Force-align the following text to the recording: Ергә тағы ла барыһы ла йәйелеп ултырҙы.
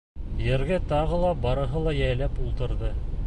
Ергә 0.45 0.79
тағы 0.93 1.19
ла 1.25 1.35
барыһы 1.45 1.83
ла 1.89 1.95
йәйелеп 1.99 2.43
ултырҙы. 2.47 2.93